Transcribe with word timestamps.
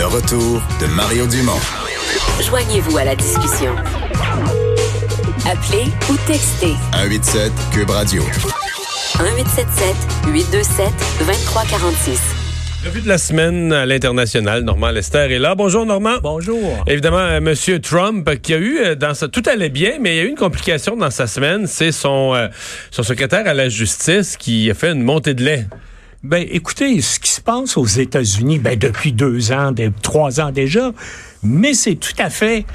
Le 0.00 0.06
retour 0.06 0.62
de 0.80 0.86
Mario 0.86 1.26
Dumont. 1.26 1.60
Joignez-vous 2.40 2.96
à 2.96 3.04
la 3.04 3.14
discussion. 3.14 3.76
Appelez 5.44 5.92
ou 6.08 6.16
textez 6.26 6.72
187 6.92 7.52
Cube 7.70 7.90
Radio. 7.90 8.22
1877 8.22 9.94
827 10.32 10.86
2346. 11.18 12.18
Revue 12.86 13.02
de 13.02 13.08
la 13.08 13.18
semaine 13.18 13.74
à 13.74 13.84
l'international, 13.84 14.62
Normand 14.62 14.90
Lester 14.90 15.34
est 15.34 15.38
là. 15.38 15.54
Bonjour 15.54 15.84
Normand. 15.84 16.16
Bonjour. 16.22 16.82
Évidemment, 16.86 17.18
euh, 17.18 17.42
Monsieur 17.42 17.78
Trump 17.78 18.26
qui 18.40 18.54
a 18.54 18.56
eu 18.56 18.78
euh, 18.78 18.94
dans 18.94 19.12
sa 19.12 19.28
tout 19.28 19.42
allait 19.44 19.68
bien, 19.68 19.98
mais 20.00 20.14
il 20.14 20.16
y 20.16 20.20
a 20.20 20.22
eu 20.22 20.28
une 20.28 20.34
complication 20.34 20.96
dans 20.96 21.10
sa 21.10 21.26
semaine, 21.26 21.66
c'est 21.66 21.92
son 21.92 22.34
euh, 22.34 22.48
son 22.90 23.02
secrétaire 23.02 23.46
à 23.46 23.52
la 23.52 23.68
justice 23.68 24.38
qui 24.38 24.70
a 24.70 24.74
fait 24.74 24.92
une 24.92 25.02
montée 25.02 25.34
de 25.34 25.44
lait. 25.44 25.66
Ben, 26.22 26.46
écoutez, 26.50 27.00
ce 27.00 27.18
qui 27.18 27.30
se 27.30 27.40
passe 27.40 27.78
aux 27.78 27.86
États-Unis, 27.86 28.58
ben, 28.58 28.78
depuis 28.78 29.12
deux 29.12 29.52
ans, 29.52 29.72
des- 29.72 29.90
trois 30.02 30.38
ans 30.40 30.50
déjà, 30.52 30.92
mais 31.42 31.72
c'est 31.72 31.94
tout 31.94 32.12
à 32.18 32.28
fait 32.28 32.66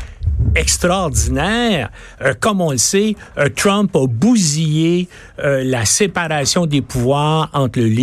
extraordinaire. 0.55 1.90
Euh, 2.22 2.34
comme 2.40 2.62
on 2.62 2.72
le 2.72 2.77
sait, 2.77 3.16
euh, 3.38 3.49
Trump 3.55 3.95
a 3.95 4.05
bousillé 4.08 5.08
euh, 5.40 5.63
la 5.63 5.85
séparation 5.85 6.66
des 6.66 6.81
pouvoirs 6.81 7.49
entre 7.54 7.80
le 7.80 7.95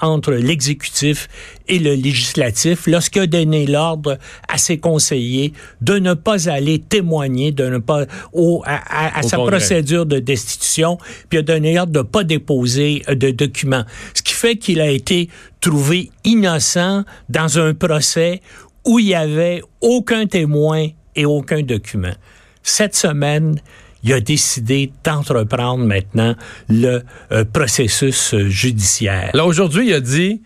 entre 0.00 0.32
l'exécutif 0.32 1.28
et 1.68 1.78
le 1.78 1.94
législatif 1.94 2.86
lorsqu'il 2.86 3.22
a 3.22 3.26
donné 3.26 3.66
l'ordre 3.66 4.18
à 4.48 4.58
ses 4.58 4.78
conseillers 4.78 5.52
de 5.80 5.98
ne 5.98 6.14
pas 6.14 6.48
aller 6.48 6.78
témoigner, 6.80 7.52
de 7.52 7.66
ne 7.68 7.78
pas 7.78 8.06
au, 8.32 8.62
à, 8.66 8.74
à- 8.76 9.18
à 9.20 9.24
Au 9.24 9.28
sa 9.28 9.36
Congrès. 9.36 9.58
procédure 9.58 10.06
de 10.06 10.18
destitution, 10.18 10.98
puis 11.28 11.38
a 11.38 11.42
donné 11.42 11.78
ordre 11.78 11.92
de 11.92 11.98
ne 11.98 12.02
pas 12.04 12.24
déposer 12.24 13.02
de 13.08 13.30
documents. 13.30 13.84
Ce 14.14 14.22
qui 14.22 14.34
fait 14.34 14.56
qu'il 14.56 14.80
a 14.80 14.88
été 14.90 15.28
trouvé 15.60 16.10
innocent 16.24 17.04
dans 17.28 17.58
un 17.58 17.74
procès 17.74 18.40
où 18.84 18.98
il 18.98 19.06
n'y 19.06 19.14
avait 19.14 19.62
aucun 19.80 20.26
témoin 20.26 20.88
et 21.16 21.24
aucun 21.24 21.62
document. 21.62 22.14
Cette 22.62 22.94
semaine, 22.94 23.60
il 24.02 24.12
a 24.12 24.20
décidé 24.20 24.92
d'entreprendre 25.04 25.84
maintenant 25.84 26.34
le 26.68 27.02
euh, 27.30 27.44
processus 27.44 28.34
euh, 28.34 28.48
judiciaire. 28.48 29.30
Là 29.34 29.46
aujourd'hui, 29.46 29.88
il 29.88 29.94
a 29.94 30.00
dit 30.00 30.42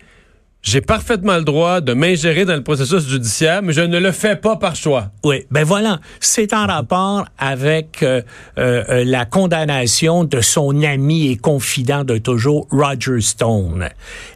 j'ai 0.62 0.80
parfaitement 0.80 1.36
le 1.36 1.44
droit 1.44 1.80
de 1.80 1.92
m'ingérer 1.92 2.44
dans 2.44 2.56
le 2.56 2.62
processus 2.64 3.06
judiciaire, 3.08 3.62
mais 3.62 3.72
je 3.72 3.82
ne 3.82 3.98
le 3.98 4.10
fais 4.10 4.34
pas 4.34 4.56
par 4.56 4.74
choix. 4.74 5.12
Oui, 5.22 5.46
ben 5.50 5.62
voilà, 5.62 6.00
c'est 6.18 6.52
en 6.52 6.66
rapport 6.66 7.26
avec 7.38 8.02
euh, 8.02 8.20
euh, 8.58 8.82
euh, 8.88 9.04
la 9.04 9.26
condamnation 9.26 10.24
de 10.24 10.40
son 10.40 10.82
ami 10.82 11.30
et 11.30 11.36
confident 11.36 12.02
de 12.02 12.18
toujours, 12.18 12.66
Roger 12.72 13.20
Stone. 13.20 13.88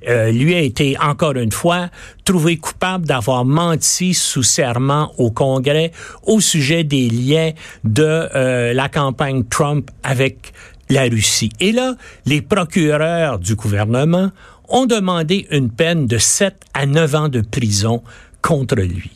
Euh, 0.08 0.30
lui 0.30 0.54
a 0.54 0.60
été, 0.60 0.96
encore 1.00 1.34
une 1.34 1.50
fois, 1.50 1.88
trouvé 2.24 2.58
coupable 2.58 3.06
d'avoir 3.06 3.44
menti 3.44 4.14
sous 4.14 4.44
serment 4.44 5.12
au 5.18 5.32
Congrès 5.32 5.90
au 6.22 6.38
sujet 6.38 6.84
des 6.84 7.10
liens 7.10 7.50
de 7.82 8.04
euh, 8.04 8.72
la 8.72 8.88
campagne 8.88 9.42
Trump 9.44 9.90
avec 10.04 10.52
la 10.88 11.02
Russie. 11.02 11.50
Et 11.58 11.72
là, 11.72 11.94
les 12.26 12.40
procureurs 12.40 13.38
du 13.38 13.56
gouvernement 13.56 14.30
ont 14.70 14.86
demandé 14.86 15.46
une 15.50 15.70
peine 15.70 16.06
de 16.06 16.18
7 16.18 16.54
à 16.74 16.86
9 16.86 17.14
ans 17.14 17.28
de 17.28 17.40
prison 17.40 18.02
contre 18.40 18.76
lui. 18.76 19.10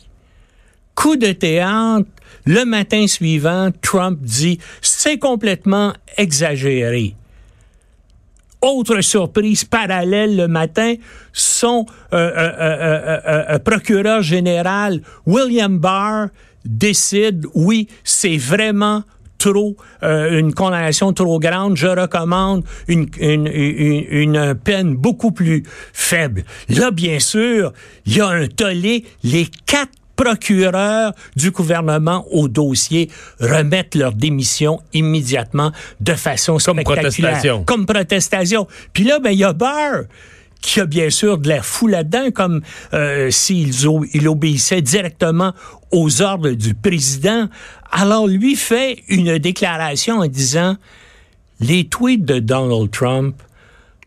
Coup 0.94 1.16
de 1.16 1.32
théâtre, 1.32 2.06
le 2.46 2.64
matin 2.64 3.06
suivant, 3.06 3.70
Trump 3.82 4.18
dit 4.20 4.58
c'est 4.80 5.18
complètement 5.18 5.92
exagéré. 6.16 7.14
Autre 8.60 9.02
surprise 9.02 9.64
parallèle 9.64 10.36
le 10.36 10.48
matin, 10.48 10.94
son 11.32 11.84
euh, 12.12 12.16
euh, 12.16 13.20
euh, 13.26 13.58
procureur 13.58 14.22
général 14.22 15.02
William 15.26 15.78
Barr 15.78 16.28
décide 16.64 17.44
oui, 17.54 17.88
c'est 18.04 18.38
vraiment 18.38 19.02
trop 19.52 19.76
euh, 20.02 20.38
une 20.40 20.54
condamnation 20.54 21.12
trop 21.12 21.38
grande, 21.38 21.76
je 21.76 21.86
recommande 21.86 22.64
une, 22.88 23.06
une, 23.20 23.46
une, 23.46 24.06
une 24.08 24.54
peine 24.54 24.94
beaucoup 24.96 25.32
plus 25.32 25.64
faible. 25.92 26.44
Là, 26.70 26.90
bien 26.90 27.18
sûr, 27.18 27.72
il 28.06 28.16
y 28.16 28.20
a 28.22 28.28
un 28.28 28.46
tollé. 28.46 29.04
Les 29.22 29.46
quatre 29.66 29.92
procureurs 30.16 31.12
du 31.36 31.50
gouvernement 31.50 32.24
au 32.30 32.48
dossier 32.48 33.10
remettent 33.40 33.96
leur 33.96 34.12
démission 34.12 34.80
immédiatement 34.94 35.72
de 36.00 36.14
façon 36.14 36.52
Comme 36.52 36.76
spectaculaire. 36.80 37.02
protestation. 37.02 37.64
Comme 37.64 37.84
protestation. 37.84 38.66
Puis 38.94 39.04
là, 39.04 39.18
ben, 39.18 39.30
il 39.30 39.40
y 39.40 39.44
a 39.44 39.52
Barr 39.52 40.04
qui 40.64 40.80
a 40.80 40.86
bien 40.86 41.10
sûr 41.10 41.38
de 41.38 41.48
l'air 41.48 41.64
fou 41.64 41.86
là-dedans, 41.86 42.30
comme 42.32 42.62
euh, 42.92 43.30
s'il 43.30 43.72
obéissait 44.26 44.82
directement 44.82 45.52
aux 45.90 46.22
ordres 46.22 46.50
du 46.50 46.74
président. 46.74 47.48
Alors 47.92 48.26
lui 48.26 48.56
fait 48.56 49.02
une 49.08 49.38
déclaration 49.38 50.18
en 50.18 50.26
disant 50.26 50.76
les 51.60 51.84
tweets 51.84 52.24
de 52.24 52.38
Donald 52.40 52.90
Trump 52.90 53.36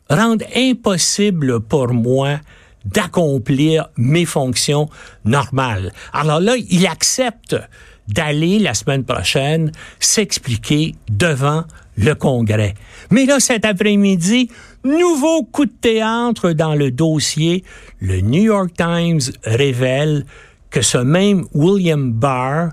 rendent 0.09 0.46
impossible 0.56 1.59
pour 1.62 1.94
moi 1.94 2.40
d'accomplir 2.85 3.90
mes 3.97 4.25
fonctions 4.25 4.90
normales. 5.25 5.94
Alors 6.13 6.40
là, 6.40 6.56
il 6.69 6.88
accepte 6.88 7.56
d'aller 8.07 8.59
la 8.59 8.73
semaine 8.73 9.03
prochaine 9.03 9.72
s'expliquer 10.00 10.96
devant 11.09 11.66
le 11.97 12.13
Congrès. 12.13 12.73
Mais 13.12 13.25
là, 13.25 13.40
cet 13.40 13.66
après-midi, 13.66 14.50
nouveau 14.83 15.43
coup 15.43 15.65
de 15.65 15.71
théâtre 15.71 16.51
dans 16.51 16.75
le 16.75 16.91
dossier. 16.91 17.63
Le 17.99 18.21
New 18.21 18.43
York 18.43 18.71
Times 18.77 19.21
révèle 19.43 20.25
que 20.69 20.81
ce 20.81 20.97
même 20.97 21.45
William 21.53 22.11
Barr 22.11 22.69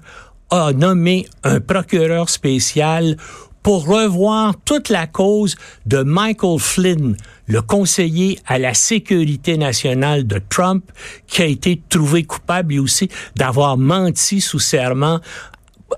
a 0.51 0.73
nommé 0.73 1.27
un 1.43 1.61
procureur 1.61 2.29
spécial 2.29 3.17
pour 3.65 3.87
revoir 3.87 4.55
toute 4.67 4.91
la 4.91 5.07
cause 5.07 5.57
de 5.87 6.03
Michael 6.03 6.59
Flynn, 6.59 7.17
le 7.47 7.63
conseiller 7.63 8.39
à 8.47 8.59
la 8.59 8.75
sécurité 8.75 9.57
nationale 9.57 10.27
de 10.27 10.39
Trump, 10.51 10.85
qui 11.27 11.43
a 11.43 11.47
été 11.47 11.81
trouvé 11.89 12.25
coupable 12.25 12.79
aussi 12.79 13.09
d'avoir 13.37 13.79
menti 13.79 14.43
sous 14.43 14.59
serment 14.59 15.19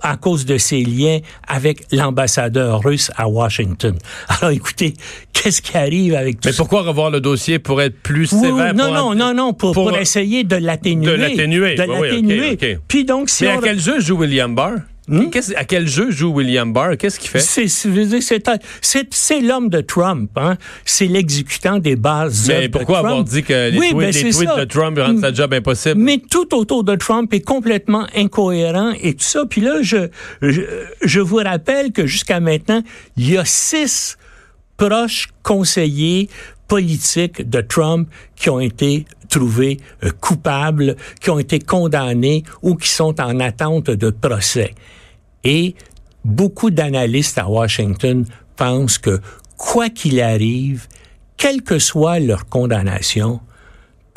à 0.03 0.17
cause 0.17 0.45
de 0.45 0.59
ses 0.59 0.83
liens 0.83 1.21
avec 1.47 1.85
l'ambassadeur 1.93 2.83
russe 2.83 3.11
à 3.17 3.29
Washington. 3.29 3.97
Alors 4.29 4.51
écoutez, 4.51 4.95
qu'est-ce 5.33 5.63
qui 5.63 5.77
arrive 5.77 6.15
avec 6.15 6.41
tout 6.41 6.49
Mais 6.49 6.53
ça? 6.53 6.59
pourquoi 6.59 6.83
revoir 6.83 7.11
le 7.11 7.21
dossier 7.21 7.59
pour 7.59 7.81
être 7.81 7.99
plus 8.03 8.31
Oui, 8.33 8.41
sévère? 8.41 8.75
non, 8.75 8.85
pour- 8.87 8.95
non, 8.95 9.15
non, 9.15 9.35
non, 9.35 9.53
pour, 9.55 9.73
pour- 9.73 9.89
pour 9.89 9.99
essayer 9.99 10.45
de 10.45 10.57
l'atténuer. 10.57 11.07
De 11.07 11.13
l'atténuer, 11.13 11.75
De 11.77 11.83
oui, 11.83 11.89
oui, 11.89 11.97
ok, 11.97 12.03
l'atténuer. 12.05 12.79
Puis 12.89 13.05
donc, 13.05 13.31
si 13.31 13.45
Mais 13.45 13.55
on... 13.55 13.59
à 13.59 13.63
quel 13.63 13.81
jeu 13.81 14.01
joue 14.01 14.17
William 14.19 14.55
Barr? 14.55 14.75
Hmm? 15.09 15.31
À 15.55 15.65
quel 15.65 15.87
jeu 15.87 16.11
joue 16.11 16.33
William 16.33 16.73
Barr? 16.73 16.97
Qu'est-ce 16.97 17.21
qu'il 17.21 17.31
fait? 17.31 17.39
C'est, 17.41 19.41
l'homme 19.41 19.69
de 19.69 19.81
Trump, 19.81 20.31
hein. 20.37 20.57
C'est 20.85 21.07
l'exécutant 21.07 21.79
des 21.79 21.95
bases 21.95 22.49
Mais 22.49 22.55
œuvres 22.55 22.67
de 22.67 22.73
pourquoi 22.73 22.99
avoir 22.99 23.23
dit 23.23 23.45
que 23.45 23.71
les 23.71 23.79
Oui, 23.79 23.91
tweets, 23.91 23.99
ben, 23.99 24.25
les 24.25 24.33
tweets 24.33 24.59
de 24.59 24.65
Trump 24.65 24.99
rendent 24.99 25.21
sa 25.21 25.33
job 25.33 25.55
impossible? 25.55 26.01
Mais 26.01 26.19
tout 26.19 26.53
autour 26.55 26.83
de 26.83 26.97
Trump 26.97 27.33
est 27.33 27.41
complètement 27.41 28.07
incohérent 28.17 28.93
et 29.01 29.15
tout 29.15 29.25
ça. 29.25 29.45
Puis 29.49 29.61
là, 29.61 29.81
je, 29.83 30.09
je, 30.43 30.63
je 31.03 31.21
vous 31.21 31.37
rappelle 31.37 31.93
que 31.93 32.07
jusqu'à 32.07 32.41
maintenant, 32.41 32.83
il 33.17 33.31
y 33.31 33.39
a 33.39 33.45
six 33.45 34.17
proches 34.77 35.29
conseillers 35.43 36.29
politiques 36.69 37.49
de 37.49 37.61
Trump 37.61 38.09
qui 38.35 38.51
ont 38.51 38.61
été 38.61 39.07
trouvés 39.29 39.79
euh, 40.05 40.11
coupables, 40.21 40.97
qui 41.21 41.31
ont 41.31 41.39
été 41.39 41.59
condamnés 41.59 42.45
ou 42.63 42.75
qui 42.75 42.89
sont 42.89 43.21
en 43.21 43.41
attente 43.41 43.91
de 43.91 44.11
procès. 44.11 44.75
Et 45.49 45.77
beaucoup 46.25 46.73
d'analystes 46.73 47.39
à 47.39 47.49
Washington 47.49 48.27
pensent 48.57 48.99
que 48.99 49.21
quoi 49.57 49.89
qu'il 49.89 50.21
arrive, 50.21 50.89
quelle 51.37 51.63
que 51.63 51.79
soit 51.79 52.19
leur 52.19 52.49
condamnation, 52.49 53.39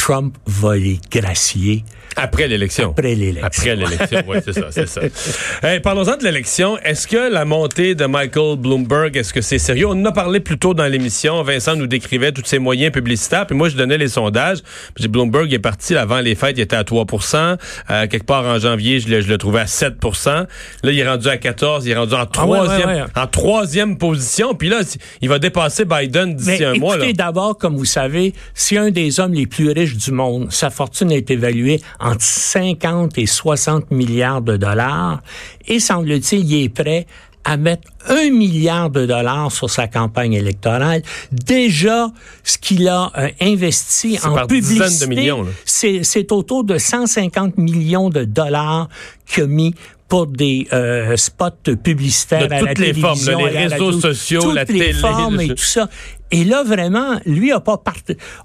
Trump 0.10 0.36
va 0.48 0.76
les 0.76 1.00
gracier 1.12 1.84
Après 2.16 2.48
l'élection. 2.48 2.90
après 2.90 3.14
l'élection. 3.14 3.46
Après 3.46 3.76
l'élection, 3.76 4.24
oui, 4.28 4.38
c'est 4.44 4.54
ça, 4.54 4.66
c'est 4.72 4.88
ça. 4.88 5.02
Hey, 5.62 5.80
Parlons-en 5.82 6.18
de 6.18 6.24
l'élection. 6.24 6.80
Est-ce 6.80 7.08
que 7.08 7.32
la 7.32 7.46
montée 7.46 7.94
de 7.94 8.06
Michael 8.08 8.58
Bloomberg, 8.58 9.16
est-ce 9.16 9.32
que 9.32 9.42
c'est 9.42 9.60
sérieux? 9.60 9.86
On 9.88 9.92
en 9.92 10.06
a 10.06 10.12
parlé 10.12 10.40
plus 10.40 10.58
tôt 10.58 10.74
dans 10.74 10.88
l'émission. 10.88 11.44
Vincent 11.44 11.76
nous 11.76 11.86
décrivait 11.86 12.32
tous 12.32 12.44
ses 12.44 12.58
moyens 12.58 12.92
publicitaires, 12.92 13.46
puis 13.46 13.56
moi, 13.56 13.70
je 13.70 13.78
donnais 13.78 14.00
les 14.00 14.08
sondages. 14.08 14.58
Puis 14.96 15.08
Bloomberg 15.08 15.54
est 15.54 15.60
parti 15.60 15.96
avant 15.96 16.22
les 16.22 16.34
fêtes, 16.34 16.58
il 16.58 16.62
était 16.62 16.76
à 16.76 16.84
3% 16.84 17.58
Euh, 17.92 18.08
Quelque 18.08 18.26
part 18.26 18.46
en 18.46 18.58
janvier, 18.58 19.00
je 19.00 19.10
le, 19.10 19.22
je 19.22 19.28
le 19.28 19.38
trouvais 19.38 19.60
à 19.60 19.66
7% 19.66 20.26
Là, 20.30 20.48
il 20.92 20.98
est 20.98 21.08
rendu 21.08 21.28
à 21.28 21.38
14 21.38 21.86
il 21.86 21.92
est 21.92 21.96
rendu 21.96 22.16
en 22.16 22.18
Ah 22.18 22.22
ouais, 22.48 22.58
troisième, 22.58 22.90
ouais, 22.90 23.02
ouais. 23.04 23.08
en 23.16 23.28
troisième 23.28 23.98
position. 24.00 24.56
Puis 24.56 24.70
là, 24.70 24.80
il 25.22 25.30
va 25.30 25.38
dépasser 25.38 25.86
Biden 25.86 26.36
d'ici 26.36 26.64
un 26.64 26.70
écoutez, 26.74 26.80
mois. 26.80 26.98
Là. 26.98 27.14
d'abord, 27.14 27.60
comme 27.60 27.78
vous 27.78 27.86
savez, 27.86 28.34
c'est 28.56 28.78
un 28.78 28.90
des 28.90 29.20
hommes 29.20 29.34
les 29.34 29.46
plus 29.46 29.70
riches 29.72 29.99
du 30.00 30.12
monde. 30.12 30.52
Sa 30.52 30.70
fortune 30.70 31.12
est 31.12 31.30
évaluée 31.30 31.82
entre 32.00 32.22
50 32.22 33.18
et 33.18 33.26
60 33.26 33.92
milliards 33.92 34.42
de 34.42 34.58
dollars. 34.58 35.22
Et 35.68 35.80
semble-t-il, 35.80 36.52
il 36.52 36.64
est 36.64 36.70
prêt 36.70 37.06
à 37.44 37.58
mettre 37.58 37.88
un 38.08 38.30
milliard 38.30 38.90
de 38.90 39.06
dollars 39.06 39.52
sur 39.52 39.70
sa 39.70 39.88
campagne 39.88 40.34
électorale. 40.34 41.02
Déjà, 41.32 42.12
ce 42.44 42.58
qu'il 42.58 42.88
a 42.88 43.12
euh, 43.18 43.30
investi 43.42 44.20
en 44.24 44.34
par 44.34 44.48
dizaines 44.48 44.78
de 44.78 44.84
publicité, 44.84 45.08
millions, 45.08 45.46
c'est 45.66 46.32
autour 46.32 46.64
de 46.64 46.78
150 46.78 47.58
millions 47.58 48.10
de 48.10 48.24
dollars 48.26 48.90
qu'il 49.26 49.44
a 49.44 49.48
mis 49.48 49.74
pour 50.10 50.26
des 50.26 50.68
euh, 50.74 51.16
spots 51.16 51.76
publicitaires 51.84 52.48
De 52.48 52.54
à 52.54 52.62
la 52.62 52.74
toutes 52.74 52.80
les 52.80 52.94
formes, 52.94 53.20
télévision, 53.20 53.40
là, 53.40 53.48
les 53.48 53.54
la 53.54 53.76
réseaux 53.76 53.86
radio, 53.86 54.02
sociaux, 54.02 54.42
toutes 54.42 54.56
la 54.56 54.64
les 54.64 54.68
télé, 54.68 54.94
formes 54.94 55.40
et 55.42 55.48
tout 55.50 55.58
ça. 55.58 55.88
Et 56.32 56.44
là, 56.44 56.64
vraiment, 56.64 57.20
lui 57.26 57.52
a 57.52 57.60
pas, 57.60 57.78
part- 57.78 57.96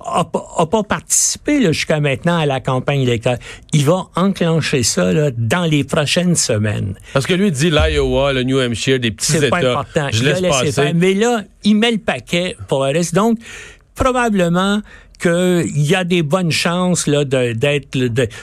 a, 0.04 0.24
pas- 0.24 0.46
a 0.56 0.64
pas 0.66 0.82
participé 0.82 1.62
jusqu'à 1.72 2.00
maintenant 2.00 2.38
à 2.38 2.46
la 2.46 2.60
campagne 2.60 3.02
électorale. 3.02 3.38
Il 3.74 3.84
va 3.84 4.06
enclencher 4.16 4.82
ça 4.82 5.12
là, 5.12 5.30
dans 5.36 5.64
les 5.64 5.84
prochaines 5.84 6.34
semaines. 6.34 6.94
Parce 7.12 7.26
que 7.26 7.34
lui 7.34 7.50
dit 7.52 7.70
l'Iowa, 7.70 8.32
le 8.32 8.42
New 8.42 8.58
Hampshire, 8.58 8.98
des 8.98 9.10
petits 9.10 9.32
C'est 9.32 9.38
États. 9.38 9.50
pas 9.50 9.58
important. 9.58 10.08
Je 10.12 10.24
laisse 10.24 10.40
passer. 10.40 10.72
faire. 10.72 10.92
Mais 10.94 11.12
là, 11.14 11.42
il 11.62 11.76
met 11.76 11.90
le 11.92 11.98
paquet 11.98 12.56
pour 12.68 12.84
le 12.86 12.92
reste. 12.92 13.14
Donc, 13.14 13.38
probablement 13.94 14.80
qu'il 15.24 15.86
y 15.86 15.94
a 15.94 16.04
des 16.04 16.22
bonnes 16.22 16.50
chances 16.50 17.06
là 17.06 17.24
d'être 17.24 17.98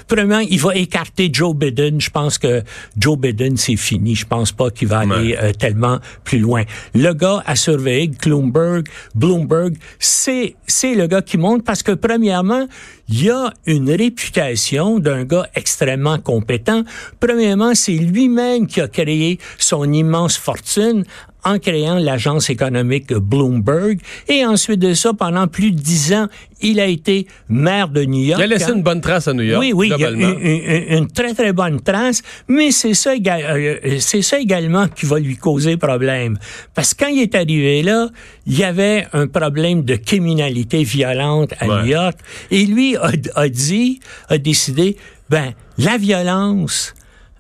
premièrement 0.07 0.39
il 0.39 0.59
va 0.59 0.75
écarter 0.75 1.29
Joe 1.31 1.55
Biden. 1.55 2.01
Je 2.01 2.09
pense 2.09 2.39
que 2.39 2.63
Joe 2.97 3.17
Biden 3.17 3.55
c'est 3.55 3.75
fini. 3.75 4.15
Je 4.15 4.25
pense 4.25 4.51
pas 4.51 4.71
qu'il 4.71 4.87
va 4.87 4.99
aller 4.99 5.37
euh, 5.39 5.51
tellement 5.53 5.99
plus 6.23 6.39
loin. 6.39 6.63
Le 6.95 7.13
gars 7.13 7.43
à 7.45 7.55
surveiller 7.55 8.11
Bloomberg. 8.23 8.87
Bloomberg 9.13 9.75
c'est 9.99 10.55
c'est 10.65 10.95
le 10.95 11.05
gars 11.05 11.21
qui 11.21 11.37
monte 11.37 11.63
parce 11.63 11.83
que 11.83 11.91
premièrement 11.91 12.65
il 13.11 13.25
y 13.25 13.29
a 13.29 13.51
une 13.65 13.91
réputation 13.91 14.99
d'un 14.99 15.25
gars 15.25 15.45
extrêmement 15.53 16.17
compétent. 16.17 16.83
Premièrement, 17.19 17.75
c'est 17.75 17.91
lui-même 17.91 18.67
qui 18.67 18.79
a 18.79 18.87
créé 18.87 19.37
son 19.57 19.91
immense 19.91 20.37
fortune 20.37 21.03
en 21.43 21.57
créant 21.59 21.95
l'agence 21.99 22.49
économique 22.49 23.13
Bloomberg. 23.13 23.99
Et 24.27 24.45
ensuite 24.45 24.79
de 24.79 24.93
ça, 24.93 25.13
pendant 25.13 25.47
plus 25.47 25.71
de 25.71 25.79
dix 25.79 26.13
ans, 26.13 26.27
il 26.61 26.79
a 26.79 26.85
été 26.85 27.25
maire 27.49 27.89
de 27.89 28.03
New 28.03 28.23
York. 28.23 28.39
Il 28.39 28.43
a 28.43 28.47
laissé 28.47 28.65
hein? 28.71 28.75
une 28.75 28.83
bonne 28.83 29.01
trace 29.01 29.27
à 29.27 29.33
New 29.33 29.41
York. 29.43 29.59
Oui, 29.59 29.73
oui, 29.73 29.91
il 29.97 30.05
a 30.05 30.09
une, 30.11 30.21
une- 30.21 30.97
une 30.99 31.07
très, 31.07 31.33
très 31.33 31.53
bonne 31.53 31.81
trace, 31.81 32.21
mais 32.47 32.69
c'est 32.71 32.93
ça, 32.93 33.11
euh, 33.15 33.97
c'est 33.99 34.21
ça 34.21 34.39
également 34.39 34.88
qui 34.88 35.05
va 35.07 35.17
lui 35.19 35.38
causer 35.38 35.77
problème. 35.77 36.38
Parce 36.75 36.93
que 36.93 37.05
quand 37.05 37.09
il 37.11 37.21
est 37.21 37.33
arrivé 37.33 37.81
là, 37.81 38.09
il 38.45 38.57
y 38.59 38.63
avait 38.63 39.07
un 39.13 39.25
problème 39.27 39.81
de 39.83 39.95
criminalité 39.95 40.83
violente 40.83 41.53
à 41.59 41.67
Ouais. 41.67 41.81
New 41.81 41.88
York, 41.88 42.17
et 42.51 42.65
lui 42.65 42.95
a, 42.97 43.11
a 43.35 43.49
dit, 43.49 43.99
a 44.29 44.38
décidé, 44.38 44.97
ben, 45.29 45.53
la 45.79 45.97
violence 45.97 46.93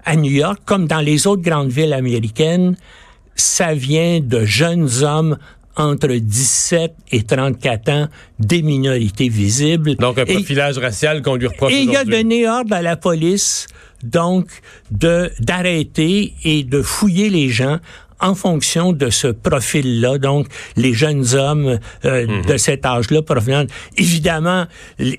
à 0.03 0.15
New 0.15 0.31
York, 0.31 0.59
comme 0.65 0.87
dans 0.87 1.01
les 1.01 1.27
autres 1.27 1.43
grandes 1.43 1.69
villes 1.71 1.93
américaines, 1.93 2.75
ça 3.35 3.73
vient 3.73 4.19
de 4.19 4.45
jeunes 4.45 4.89
hommes 5.03 5.37
entre 5.77 6.07
17 6.09 6.93
et 7.11 7.23
34 7.23 7.89
ans, 7.89 8.07
des 8.39 8.61
minorités 8.61 9.29
visibles. 9.29 9.95
Donc, 9.95 10.19
un 10.19 10.25
Et- 10.25 10.33
profilage 10.33 10.77
racial 10.77 11.21
qu'on 11.21 11.35
lui 11.35 11.47
reproche 11.47 11.71
et 11.73 11.83
il 11.83 11.95
a 11.95 12.03
donné 12.03 12.47
ordre 12.47 12.73
à 12.75 12.81
la 12.81 12.97
police, 12.97 13.67
donc, 14.03 14.47
de 14.91 15.31
d'arrêter 15.39 16.33
et 16.43 16.63
de 16.63 16.81
fouiller 16.81 17.29
les 17.29 17.49
gens 17.49 17.79
en 18.21 18.35
fonction 18.35 18.93
de 18.93 19.09
ce 19.09 19.27
profil-là, 19.27 20.17
donc 20.17 20.47
les 20.77 20.93
jeunes 20.93 21.25
hommes 21.35 21.79
euh, 22.05 22.27
Mhm. 22.27 22.45
de 22.45 22.57
cet 22.57 22.85
âge-là 22.85 23.21
provenant. 23.21 23.65
Évidemment, 23.97 24.65
euh, 24.99 25.11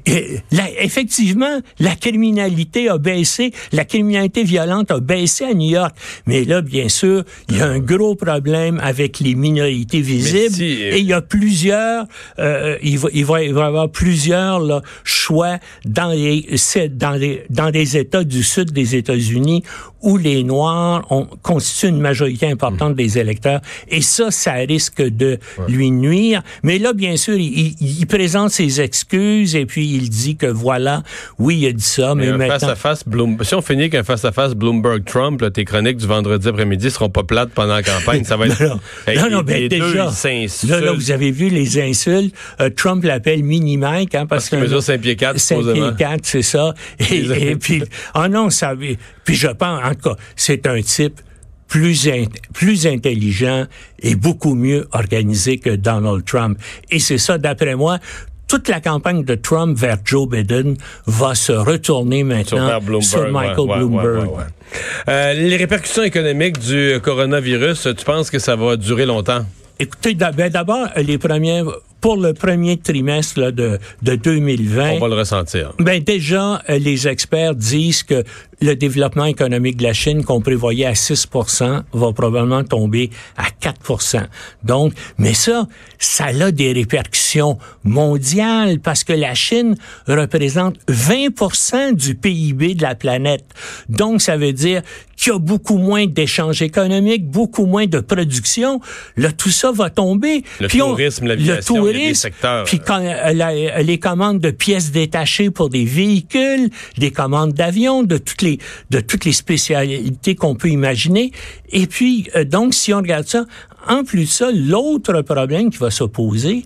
la- 0.52 0.70
effectivement, 0.82 1.60
la 1.78 1.94
criminalité 1.96 2.88
a 2.88 2.98
baissé, 2.98 3.52
la 3.72 3.84
criminalité 3.84 4.44
violente 4.44 4.90
a 4.90 5.00
baissé 5.00 5.44
à 5.44 5.54
New 5.54 5.70
York, 5.70 5.94
mais 6.26 6.44
là, 6.44 6.60
bien 6.62 6.88
sûr, 6.88 7.24
il 7.48 7.58
y 7.58 7.60
a 7.60 7.66
un 7.66 7.78
gros 7.78 8.14
problème 8.14 8.78
avec 8.82 9.20
les 9.20 9.34
minorités 9.34 10.00
visibles 10.00 10.54
si, 10.54 10.82
euh, 10.84 10.94
et 10.94 10.98
il 11.00 11.06
y 11.06 11.12
a 11.12 11.20
plusieurs, 11.22 12.06
euh, 12.38 12.76
il, 12.82 12.98
va, 12.98 13.08
il, 13.12 13.24
va, 13.24 13.42
il 13.42 13.52
va 13.54 13.62
y 13.62 13.66
avoir 13.66 13.88
plusieurs 13.90 14.60
là, 14.60 14.80
choix 15.04 15.58
dans 15.84 16.10
les, 16.10 16.46
dans 16.90 17.12
les 17.12 17.44
dans 17.50 17.70
des 17.70 17.96
États 17.96 18.24
du 18.24 18.42
sud 18.42 18.70
des 18.72 18.96
États-Unis 18.96 19.62
où 20.02 20.16
les 20.16 20.42
Noirs 20.44 21.06
ont, 21.10 21.26
constituent 21.42 21.88
une 21.88 22.00
majorité 22.00 22.46
importante 22.48 22.94
des 22.94 23.18
électeurs. 23.18 23.60
Et 23.88 24.00
ça, 24.02 24.30
ça 24.30 24.52
risque 24.54 25.00
de 25.02 25.38
lui 25.68 25.90
nuire. 25.90 26.42
Mais 26.62 26.78
là, 26.78 26.92
bien 26.92 27.16
sûr, 27.16 27.34
il, 27.34 27.74
il- 27.80 27.98
il 28.00 28.06
présente 28.06 28.50
ses 28.50 28.80
excuses 28.80 29.54
et 29.56 29.66
puis 29.66 29.86
il 29.86 30.08
dit 30.10 30.36
que 30.36 30.46
voilà, 30.46 31.02
oui, 31.38 31.58
il 31.60 31.66
a 31.68 31.72
dit 31.72 31.82
ça, 31.84 32.14
mais, 32.14 32.26
Mais 32.26 32.32
maintenant... 32.32 32.58
face-à-face, 32.58 33.04
Bloom- 33.06 33.42
si 33.44 33.54
on 33.54 33.62
finit 33.62 33.90
qu'un 33.90 34.02
face-à-face 34.02 34.54
Bloomberg-Trump, 34.54 35.52
tes 35.52 35.64
chroniques 35.64 35.96
du 35.98 36.06
vendredi 36.06 36.48
après-midi 36.48 36.90
seront 36.90 37.10
pas 37.10 37.22
plates 37.22 37.50
pendant 37.50 37.74
la 37.74 37.82
campagne. 37.82 38.24
Ça 38.24 38.36
va 38.36 38.46
être. 38.48 38.60
Non, 38.60 38.68
non, 38.68 38.80
Hey, 39.06 39.18
non, 39.18 39.30
non, 39.30 39.42
ben 39.42 39.68
déjà, 39.68 40.10
là, 40.68 40.80
là, 40.80 40.92
vous 40.92 41.10
avez 41.10 41.30
vu 41.30 41.48
les 41.48 41.80
insultes. 41.80 42.34
Euh, 42.60 42.70
Trump 42.74 43.04
l'appelle 43.04 43.42
mini-Mike, 43.42 44.14
hein, 44.14 44.26
parce, 44.26 44.42
Parce 44.42 44.48
qu'il 44.50 44.58
que 44.58 44.64
mesure 44.64 44.82
5 44.82 45.00
pieds 45.00 45.16
4, 45.16 45.38
5 45.38 45.56
supposément. 45.58 45.88
pieds 45.92 45.96
4, 46.06 46.20
c'est 46.24 46.42
ça. 46.42 46.74
Et, 46.98 47.16
et 47.50 47.56
puis, 47.56 47.82
oh 48.14 48.26
non, 48.28 48.50
ça, 48.50 48.72
puis 49.24 49.34
je 49.34 49.48
pense, 49.48 49.80
en 49.92 49.94
tout 49.94 50.10
cas, 50.10 50.16
c'est 50.36 50.66
un 50.66 50.80
type 50.82 51.20
plus, 51.68 52.08
in- 52.08 52.24
plus 52.52 52.86
intelligent 52.86 53.66
et 54.00 54.14
beaucoup 54.14 54.54
mieux 54.54 54.88
organisé 54.92 55.58
que 55.58 55.70
Donald 55.70 56.24
Trump. 56.24 56.58
Et 56.90 56.98
c'est 56.98 57.18
ça, 57.18 57.38
d'après 57.38 57.74
moi, 57.76 57.98
toute 58.48 58.68
la 58.68 58.80
campagne 58.80 59.24
de 59.24 59.34
Trump 59.34 59.78
vers 59.78 59.96
Joe 60.04 60.28
Biden 60.28 60.76
va 61.06 61.34
se 61.34 61.52
retourner 61.52 62.22
maintenant 62.22 62.68
sur 63.00 63.30
Michael 63.30 63.58
ouais, 63.60 63.78
Bloomberg. 63.78 64.04
ouais, 64.06 64.20
ouais, 64.24 64.36
ouais. 64.36 64.44
Euh, 65.08 65.32
les 65.32 65.56
répercussions 65.56 66.02
économiques 66.02 66.58
du 66.58 66.98
coronavirus, 67.02 67.88
tu 67.96 68.04
penses 68.04 68.30
que 68.30 68.38
ça 68.38 68.54
va 68.56 68.76
durer 68.76 69.06
longtemps? 69.06 69.46
Écoutez, 69.78 70.14
ben, 70.14 70.50
d'abord, 70.50 70.88
les 70.96 71.16
premières, 71.16 71.64
pour 72.02 72.16
le 72.16 72.34
premier 72.34 72.76
trimestre 72.76 73.40
là, 73.40 73.52
de, 73.52 73.78
de 74.02 74.14
2020, 74.16 74.90
On 74.90 74.98
va 74.98 75.08
le 75.08 75.14
ressentir. 75.14 75.72
ben 75.78 76.02
déjà, 76.02 76.60
euh, 76.68 76.78
les 76.78 77.06
experts 77.08 77.54
disent 77.54 78.02
que 78.02 78.24
le 78.60 78.74
développement 78.76 79.24
économique 79.24 79.76
de 79.76 79.84
la 79.84 79.92
Chine 79.92 80.24
qu'on 80.24 80.40
prévoyait 80.40 80.84
à 80.86 80.92
6% 80.92 81.82
va 81.92 82.12
probablement 82.12 82.64
tomber 82.64 83.10
à 83.36 83.44
4% 83.60 84.22
Donc, 84.64 84.92
mais 85.16 85.32
ça, 85.32 85.66
ça 85.98 86.26
a 86.26 86.50
des 86.50 86.72
répercussions 86.72 87.58
mondiales 87.84 88.80
parce 88.80 89.04
que 89.04 89.12
la 89.12 89.34
Chine 89.34 89.76
représente 90.06 90.76
20% 90.88 91.94
du 91.94 92.14
PIB 92.14 92.74
de 92.74 92.82
la 92.82 92.94
planète. 92.94 93.44
Donc, 93.88 94.20
ça 94.20 94.36
veut 94.36 94.52
dire 94.52 94.82
qu'il 95.22 95.32
y 95.32 95.36
a 95.36 95.38
beaucoup 95.38 95.78
moins 95.78 96.06
d'échanges 96.06 96.62
économiques, 96.62 97.28
beaucoup 97.30 97.66
moins 97.66 97.86
de 97.86 98.00
production. 98.00 98.80
Là, 99.16 99.30
tout 99.32 99.50
ça 99.50 99.70
va 99.72 99.90
tomber. 99.90 100.42
Le 100.60 100.68
Puis 100.68 100.78
tourisme, 100.78 101.24
le 101.24 101.34
l'aviation, 101.34 101.74
il 101.74 101.78
y 101.78 101.80
a 101.80 101.92
des 101.92 101.98
tourisme, 101.98 102.14
secteurs, 102.22 102.64
puis 102.64 102.80
quand, 102.80 103.00
euh, 103.00 103.32
la- 103.32 103.82
les 103.82 103.98
commandes 103.98 104.40
de 104.40 104.50
pièces 104.50 104.90
détachées 104.90 105.50
pour 105.50 105.68
des 105.68 105.84
véhicules, 105.84 106.70
des 106.98 107.10
commandes 107.10 107.52
d'avions, 107.52 108.02
de 108.02 108.18
toutes 108.18 108.42
les 108.42 108.58
de 108.90 109.00
toutes 109.00 109.24
les 109.24 109.32
spécialités 109.32 110.34
qu'on 110.34 110.54
peut 110.54 110.68
imaginer. 110.68 111.32
Et 111.70 111.86
puis 111.86 112.28
euh, 112.36 112.44
donc 112.44 112.74
si 112.74 112.92
on 112.92 112.98
regarde 112.98 113.26
ça, 113.26 113.44
en 113.88 114.04
plus 114.04 114.20
de 114.24 114.30
ça, 114.30 114.50
l'autre 114.52 115.22
problème 115.22 115.70
qui 115.70 115.78
va 115.78 115.90
se 115.90 116.04
poser, 116.04 116.64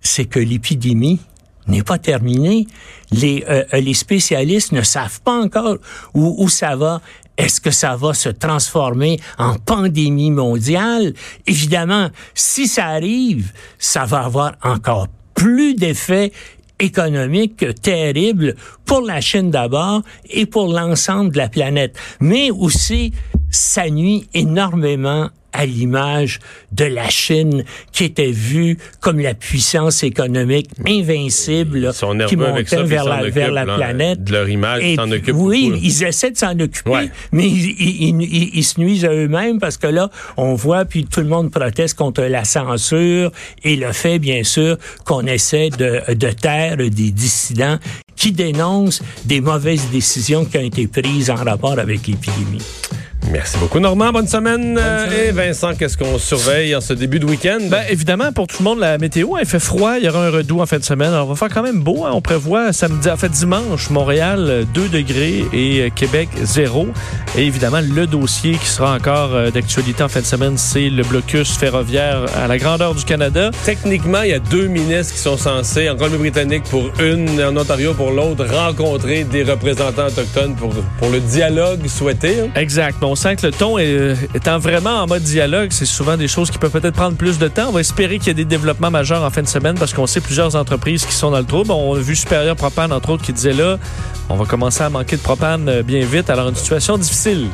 c'est 0.00 0.24
que 0.24 0.38
l'épidémie 0.40 1.20
n'est 1.68 1.82
pas 1.84 1.98
terminée. 1.98 2.66
Les, 3.12 3.44
euh, 3.48 3.62
euh, 3.72 3.80
les 3.80 3.94
spécialistes 3.94 4.72
ne 4.72 4.82
savent 4.82 5.20
pas 5.20 5.38
encore 5.40 5.76
où, 6.14 6.34
où 6.42 6.48
ça 6.48 6.74
va. 6.74 7.00
Est-ce 7.38 7.60
que 7.60 7.70
ça 7.70 7.96
va 7.96 8.14
se 8.14 8.28
transformer 8.28 9.18
en 9.38 9.56
pandémie 9.56 10.30
mondiale? 10.30 11.14
Évidemment, 11.46 12.10
si 12.34 12.68
ça 12.68 12.86
arrive, 12.86 13.52
ça 13.78 14.04
va 14.04 14.20
avoir 14.24 14.52
encore 14.62 15.08
plus 15.34 15.74
d'effets 15.74 16.32
économiques 16.78 17.64
terribles 17.80 18.54
pour 18.84 19.02
la 19.02 19.20
Chine 19.20 19.50
d'abord 19.50 20.02
et 20.28 20.46
pour 20.46 20.72
l'ensemble 20.72 21.32
de 21.32 21.38
la 21.38 21.48
planète. 21.48 21.96
Mais 22.20 22.50
aussi, 22.50 23.12
ça 23.50 23.88
nuit 23.88 24.28
énormément 24.34 25.30
à 25.52 25.66
l'image 25.66 26.38
de 26.72 26.84
la 26.84 27.08
Chine 27.08 27.64
qui 27.92 28.04
était 28.04 28.30
vue 28.30 28.78
comme 29.00 29.18
la 29.20 29.34
puissance 29.34 30.02
économique 30.02 30.70
invincible 30.86 31.90
qui 31.92 31.98
ça, 31.98 32.06
montait 32.12 32.82
vers 32.84 33.04
la, 33.04 33.28
vers 33.28 33.64
planète. 33.76 34.24
de 34.24 34.32
leur 34.32 34.48
image, 34.48 34.82
ils 34.84 34.96
s'en 34.96 35.10
occupent 35.10 35.34
Oui, 35.36 35.70
beaucoup, 35.70 35.80
ils 35.82 36.02
essaient 36.04 36.30
de 36.30 36.36
s'en 36.38 36.58
occuper, 36.58 36.90
Ouais. 36.90 37.10
mais 37.32 37.46
ils, 37.46 37.70
ils- 37.78 38.08
ils- 38.08 38.22
ils- 38.22 38.50
ils 38.54 38.64
se 38.64 38.80
nuisent 38.80 39.04
à 39.04 39.12
eux-mêmes 39.12 39.58
parce 39.60 39.76
que 39.76 39.86
là, 39.86 40.10
on 40.36 40.54
voit, 40.54 40.84
puis 40.84 41.04
tout 41.04 41.20
le 41.20 41.28
monde 41.28 41.50
proteste 41.50 41.96
contre 41.96 42.22
la 42.22 42.44
censure 42.44 43.30
et 43.64 43.76
le 43.76 43.92
fait, 43.92 44.18
bien 44.18 44.42
sûr, 44.44 44.76
qu'on 45.04 45.26
essaie 45.26 45.70
de, 45.70 46.14
de 46.14 46.28
taire 46.30 46.76
des 46.76 46.88
dissidents 47.10 47.78
qui 48.16 48.32
dénoncent 48.32 49.02
des 49.24 49.40
mauvaises 49.40 49.88
décisions 49.90 50.44
qui 50.44 50.58
ont 50.58 50.62
été 50.62 50.86
prises 50.86 51.30
en 51.30 51.34
rapport 51.36 51.78
avec 51.78 52.06
l'épidémie. 52.06 52.62
Merci 53.32 53.56
beaucoup, 53.58 53.80
Normand. 53.80 54.12
Bonne 54.12 54.26
semaine. 54.28 54.78
Euh, 54.78 55.28
et 55.28 55.32
Vincent, 55.32 55.74
qu'est-ce 55.74 55.96
qu'on 55.96 56.18
surveille 56.18 56.76
en 56.76 56.82
ce 56.82 56.92
début 56.92 57.18
de 57.18 57.24
week-end? 57.24 57.60
Ben, 57.70 57.80
évidemment, 57.88 58.30
pour 58.30 58.46
tout 58.46 58.56
le 58.58 58.64
monde, 58.64 58.78
la 58.80 58.98
météo, 58.98 59.30
il 59.40 59.46
fait 59.46 59.58
froid. 59.58 59.94
Il 59.98 60.04
y 60.04 60.08
aura 60.08 60.26
un 60.26 60.30
redout 60.30 60.60
en 60.60 60.66
fin 60.66 60.78
de 60.78 60.84
semaine. 60.84 61.08
Alors, 61.08 61.26
on 61.28 61.32
va 61.32 61.36
faire 61.36 61.48
quand 61.54 61.62
même 61.62 61.80
beau. 61.80 62.04
hein. 62.04 62.10
On 62.12 62.20
prévoit 62.20 62.74
samedi, 62.74 63.08
en 63.08 63.16
fait, 63.16 63.30
dimanche, 63.30 63.88
Montréal, 63.88 64.46
euh, 64.48 64.64
2 64.74 64.88
degrés 64.90 65.44
et 65.54 65.80
euh, 65.80 65.88
Québec, 65.94 66.28
0. 66.42 66.88
Et 67.38 67.46
évidemment, 67.46 67.80
le 67.80 68.06
dossier 68.06 68.52
qui 68.58 68.66
sera 68.66 68.94
encore 68.94 69.34
euh, 69.34 69.50
d'actualité 69.50 70.02
en 70.02 70.08
fin 70.08 70.20
de 70.20 70.26
semaine, 70.26 70.58
c'est 70.58 70.90
le 70.90 71.02
blocus 71.02 71.56
ferroviaire 71.56 72.26
à 72.36 72.46
la 72.48 72.58
grandeur 72.58 72.94
du 72.94 73.04
Canada. 73.04 73.50
Techniquement, 73.64 74.22
il 74.22 74.30
y 74.30 74.34
a 74.34 74.40
deux 74.40 74.66
ministres 74.66 75.14
qui 75.14 75.20
sont 75.20 75.38
censés, 75.38 75.88
en 75.88 75.96
Colombie-Britannique 75.96 76.64
pour 76.64 76.90
une, 77.00 77.42
en 77.42 77.56
Ontario 77.56 77.94
pour 77.94 78.10
l'autre, 78.10 78.44
rencontrer 78.46 79.24
des 79.24 79.42
représentants 79.42 80.06
autochtones 80.08 80.54
pour, 80.54 80.70
pour 80.98 81.08
le 81.08 81.20
dialogue 81.20 81.86
souhaité. 81.86 82.40
hein. 82.40 82.48
Exact. 82.56 82.98
Sent 83.22 83.36
que 83.36 83.46
le 83.46 83.52
ton 83.52 83.76
euh, 83.78 84.16
étant 84.34 84.58
vraiment 84.58 85.00
en 85.00 85.06
mode 85.06 85.22
dialogue, 85.22 85.68
c'est 85.70 85.86
souvent 85.86 86.16
des 86.16 86.26
choses 86.26 86.50
qui 86.50 86.58
peuvent 86.58 86.72
peut-être 86.72 86.96
prendre 86.96 87.16
plus 87.16 87.38
de 87.38 87.46
temps. 87.46 87.68
On 87.68 87.70
va 87.70 87.78
espérer 87.78 88.18
qu'il 88.18 88.26
y 88.26 88.30
ait 88.32 88.34
des 88.34 88.44
développements 88.44 88.90
majeurs 88.90 89.22
en 89.22 89.30
fin 89.30 89.42
de 89.42 89.46
semaine 89.46 89.76
parce 89.78 89.94
qu'on 89.94 90.08
sait 90.08 90.20
plusieurs 90.20 90.56
entreprises 90.56 91.06
qui 91.06 91.12
sont 91.12 91.30
dans 91.30 91.38
le 91.38 91.44
trouble. 91.44 91.70
On 91.70 91.94
a 91.94 92.00
vu 92.00 92.16
Supérieur 92.16 92.56
Propane, 92.56 92.92
entre 92.92 93.10
autres, 93.10 93.22
qui 93.22 93.32
disait 93.32 93.52
là, 93.52 93.78
on 94.28 94.34
va 94.34 94.44
commencer 94.44 94.82
à 94.82 94.90
manquer 94.90 95.16
de 95.16 95.22
propane 95.22 95.68
euh, 95.68 95.82
bien 95.84 96.04
vite. 96.04 96.30
Alors, 96.30 96.48
une 96.48 96.56
situation 96.56 96.98
difficile. 96.98 97.46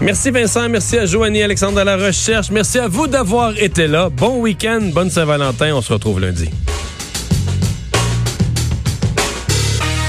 Merci 0.00 0.32
Vincent, 0.32 0.68
merci 0.68 0.98
à 0.98 1.06
Joanie 1.06 1.44
Alexandre 1.44 1.78
de 1.78 1.84
la 1.84 1.96
recherche. 1.96 2.50
Merci 2.50 2.80
à 2.80 2.88
vous 2.88 3.06
d'avoir 3.06 3.56
été 3.56 3.86
là. 3.86 4.08
Bon 4.10 4.40
week-end, 4.40 4.80
bonne 4.92 5.10
Saint-Valentin. 5.10 5.76
On 5.76 5.80
se 5.80 5.92
retrouve 5.92 6.18
lundi. 6.18 6.50